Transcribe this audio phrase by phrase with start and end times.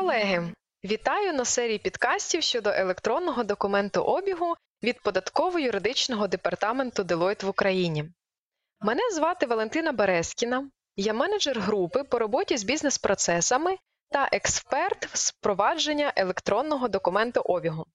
[0.00, 0.52] Колеги,
[0.84, 8.04] вітаю на серії підкастів щодо електронного документу обігу від податково-юридичного департаменту Deloitte в Україні.
[8.80, 13.76] Мене звати Валентина Березкіна, я менеджер групи по роботі з бізнес-процесами
[14.10, 17.86] та експерт з впровадження електронного документу обігу.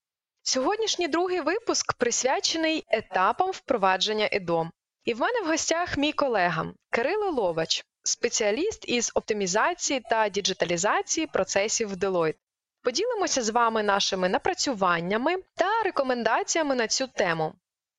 [0.42, 4.70] Сьогоднішній другий випуск присвячений етапам впровадження ЕДО.
[5.04, 11.88] І в мене в гостях мій колега Кирило Ловач, спеціаліст із оптимізації та діджиталізації процесів
[11.88, 12.36] в Deloitte.
[12.82, 17.54] Поділимося з вами нашими напрацюваннями та рекомендаціями на цю тему.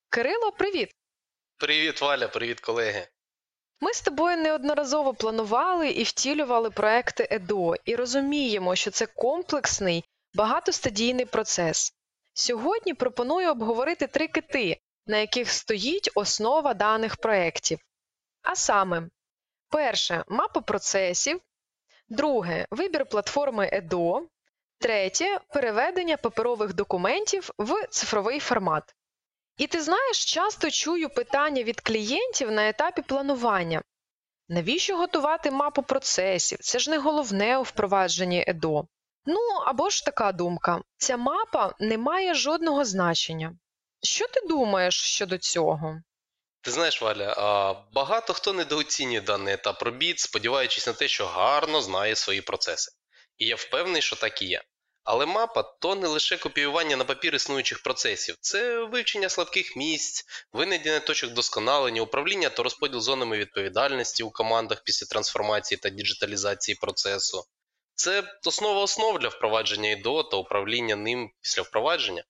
[0.09, 0.91] Кирило, привіт!
[1.57, 3.07] Привіт, Валя, привіт, колеги.
[3.81, 11.25] Ми з тобою неодноразово планували і втілювали проекти ЕДО і розуміємо, що це комплексний, багатостадійний
[11.25, 11.93] процес.
[12.33, 14.77] Сьогодні пропоную обговорити три кити,
[15.07, 17.79] на яких стоїть основа даних проєктів.
[18.41, 19.09] А саме,
[19.69, 21.41] перше мапа процесів,
[22.09, 24.27] друге вибір платформи ЕДО,
[24.79, 28.95] третє переведення паперових документів в цифровий формат.
[29.57, 33.81] І ти знаєш, часто чую питання від клієнтів на етапі планування.
[34.49, 36.57] Навіщо готувати мапу процесів?
[36.61, 38.87] Це ж не головне у впровадженні ЕДО.
[39.25, 43.57] Ну або ж така думка: ця мапа не має жодного значення.
[44.03, 46.01] Що ти думаєш щодо цього?
[46.67, 52.15] Ти знаєш, Валя, багато хто недооцінює даний етап робіт, сподіваючись на те, що гарно знає
[52.15, 52.91] свої процеси.
[53.37, 54.63] І я впевнений, що так і є.
[55.03, 60.99] Але мапа то не лише копіювання на папір існуючих процесів, це вивчення слабких місць, винайдення
[60.99, 67.43] точок досконалення, управління та розподіл зонами відповідальності у командах після трансформації та діджиталізації процесу.
[67.95, 72.23] Це основа основ для впровадження ІДО та управління ним після впровадження.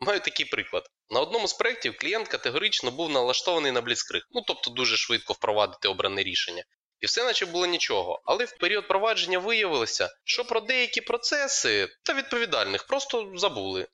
[0.00, 0.84] Маю такий приклад.
[1.12, 5.88] На одному з проєктів клієнт категорично був налаштований на бліцкриг, ну тобто дуже швидко впровадити
[5.88, 6.64] обране рішення.
[7.00, 12.14] І все наче було нічого, але в період провадження виявилося, що про деякі процеси та
[12.14, 13.88] відповідальних просто забули.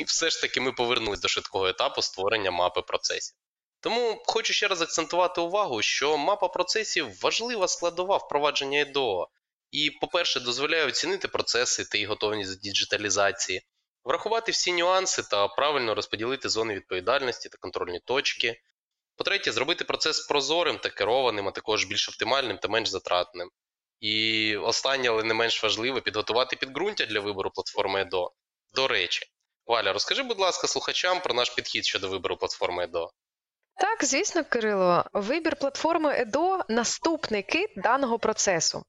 [0.00, 3.36] І все ж таки ми повернулись до швидкого етапу створення мапи процесів.
[3.80, 9.28] Тому хочу ще раз акцентувати увагу, що мапа процесів важлива складова впровадження ЕДО,
[9.70, 13.62] і, по-перше, дозволяє оцінити процеси та їх готовність до діджиталізації,
[14.04, 18.60] врахувати всі нюанси та правильно розподілити зони відповідальності та контрольні точки.
[19.16, 23.50] По-третє, зробити процес прозорим та керованим, а також більш оптимальним та менш затратним.
[24.00, 28.30] І останнє, але не менш важливе, підготувати підґрунтя для вибору платформи EDO.
[28.74, 29.26] До речі,
[29.66, 33.08] Валя, розкажи, будь ласка, слухачам про наш підхід щодо вибору платформи EDO.
[33.80, 38.84] Так, звісно, Кирило, вибір платформи EDO– наступний кит даного процесу.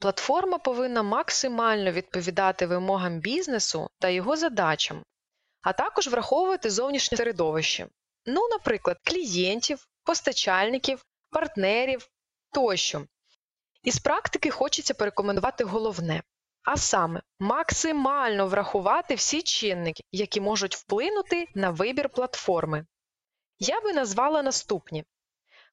[0.00, 5.04] Платформа повинна максимально відповідати вимогам бізнесу та його задачам,
[5.62, 7.86] а також враховувати зовнішнє середовище.
[8.26, 12.08] Ну, наприклад, клієнтів, постачальників, партнерів
[12.52, 13.06] тощо.
[13.82, 16.22] Із практики хочеться порекомендувати головне,
[16.62, 22.86] а саме максимально врахувати всі чинники, які можуть вплинути на вибір платформи.
[23.58, 25.04] Я би назвала наступні: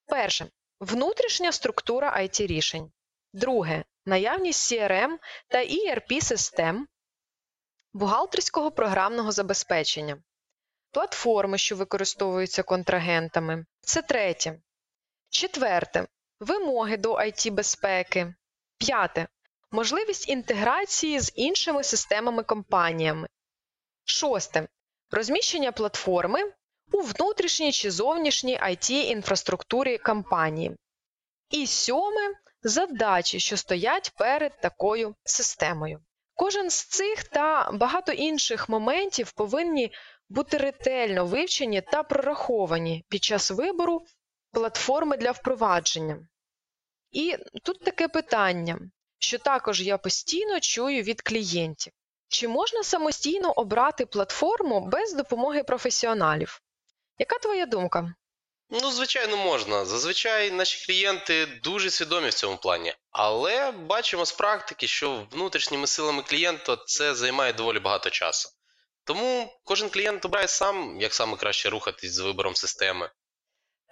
[0.05, 0.47] перше
[0.79, 2.91] внутрішня структура IT рішень.
[3.37, 5.17] Друге наявність CRM
[5.47, 6.87] та ERP систем,
[7.93, 10.23] бухгалтерського програмного забезпечення,
[10.91, 13.65] платформи, що використовуються контрагентами.
[13.81, 14.59] Це третє.
[15.29, 16.07] Четверте.
[16.39, 18.33] Вимоги до IT безпеки.
[18.77, 19.27] П'яте.
[19.71, 23.27] Можливість інтеграції з іншими системами компаніями.
[24.05, 24.67] Шосте.
[25.11, 26.39] Розміщення платформи
[26.91, 30.77] у внутрішній чи зовнішній it інфраструктурі компанії.
[31.49, 35.99] І сьоме задачі, що стоять перед такою системою.
[36.33, 39.91] Кожен з цих та багато інших моментів повинні
[40.29, 44.05] бути ретельно вивчені та прораховані під час вибору
[44.51, 46.27] платформи для впровадження.
[47.11, 48.79] І тут таке питання,
[49.19, 51.93] що також я постійно чую від клієнтів:
[52.27, 56.61] чи можна самостійно обрати платформу без допомоги професіоналів?
[57.17, 58.13] Яка твоя думка?
[58.69, 59.85] Ну, звичайно, можна.
[59.85, 66.23] Зазвичай наші клієнти дуже свідомі в цьому плані, але бачимо з практики, що внутрішніми силами
[66.23, 68.49] клієнта це займає доволі багато часу.
[69.03, 73.09] Тому кожен клієнт обирає сам, як саме краще рухатись з вибором системи.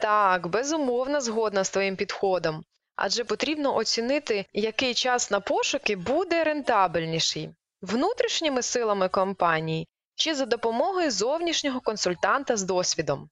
[0.02, 2.64] Так, безумовно, згодна з твоїм підходом.
[2.96, 7.50] Адже потрібно оцінити, який час на пошуки буде рентабельніший
[7.82, 13.30] внутрішніми силами компанії чи за допомогою зовнішнього консультанта з досвідом.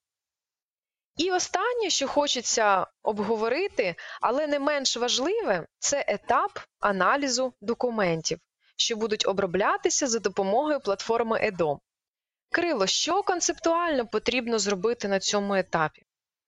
[1.18, 8.40] І останнє, що хочеться обговорити, але не менш важливе, це етап аналізу документів,
[8.76, 11.78] що будуть оброблятися за допомогою платформи EDO.
[12.52, 16.04] Крило, що концептуально потрібно зробити на цьому етапі?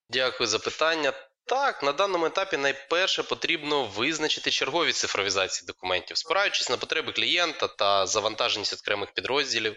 [0.09, 1.13] Дякую за питання.
[1.47, 8.05] Так, на даному етапі найперше потрібно визначити черговість цифровізації документів, спираючись на потреби клієнта та
[8.05, 9.75] завантаженість окремих підрозділів.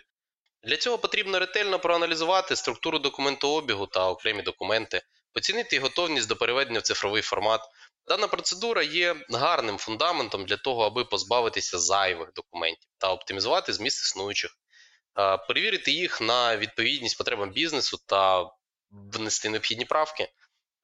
[0.62, 5.02] Для цього потрібно ретельно проаналізувати структуру документообігу та окремі документи,
[5.34, 7.60] оцінити готовність до переведення в цифровий формат.
[8.06, 14.50] Дана процедура є гарним фундаментом для того, аби позбавитися зайвих документів та оптимізувати зміст існуючих,
[15.49, 18.50] перевірити їх на відповідність потребам бізнесу та
[18.90, 20.28] внести необхідні правки.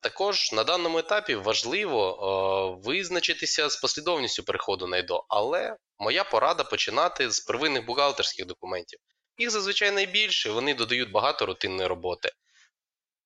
[0.01, 7.31] Також на даному етапі важливо визначитися з послідовністю переходу на ЕДО, але моя порада починати
[7.31, 8.99] з первинних бухгалтерських документів.
[9.39, 12.33] Їх зазвичай найбільше, вони додають багато рутинної роботи.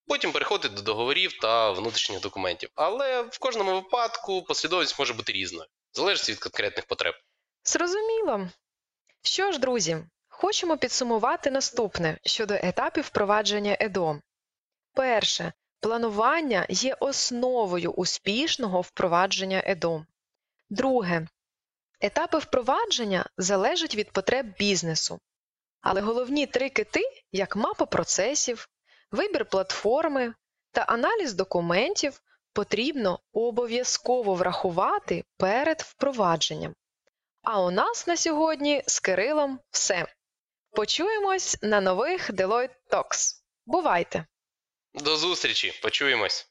[0.06, 2.70] Потім переходити до договорів та внутрішніх документів.
[2.74, 7.14] Але в кожному випадку послідовність може бути різною, залежить від конкретних потреб.
[7.64, 8.48] Зрозуміло.
[9.22, 14.20] Що ж, друзі, хочемо підсумувати наступне щодо етапів впровадження ЕДО.
[14.94, 15.52] Перше.
[15.80, 20.06] Планування є основою успішного впровадження ЕДО.
[20.70, 21.26] Друге.
[22.00, 25.20] Етапи впровадження залежать від потреб бізнесу.
[25.80, 27.00] Але головні три кити,
[27.32, 28.68] як мапа процесів,
[29.10, 30.34] вибір платформи
[30.72, 32.20] та аналіз документів,
[32.52, 36.74] потрібно обов'язково врахувати перед впровадженням.
[37.42, 40.06] А у нас на сьогодні з Кирилом все.
[40.70, 43.34] Почуємось на нових Deloitte Talks.
[43.66, 44.26] Бувайте!
[44.94, 46.46] До зустрічі, почуємось!